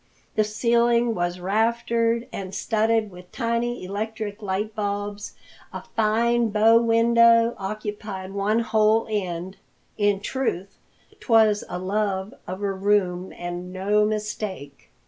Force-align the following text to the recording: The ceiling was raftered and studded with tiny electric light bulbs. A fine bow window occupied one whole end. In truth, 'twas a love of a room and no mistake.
The 0.33 0.43
ceiling 0.43 1.13
was 1.13 1.39
raftered 1.39 2.27
and 2.33 2.55
studded 2.55 3.11
with 3.11 3.31
tiny 3.31 3.83
electric 3.85 4.41
light 4.41 4.73
bulbs. 4.73 5.35
A 5.71 5.83
fine 5.95 6.49
bow 6.49 6.81
window 6.81 7.53
occupied 7.59 8.31
one 8.31 8.61
whole 8.61 9.05
end. 9.11 9.57
In 9.99 10.19
truth, 10.19 10.79
'twas 11.19 11.63
a 11.69 11.77
love 11.77 12.33
of 12.47 12.63
a 12.63 12.73
room 12.73 13.31
and 13.37 13.71
no 13.71 14.03
mistake. 14.03 14.89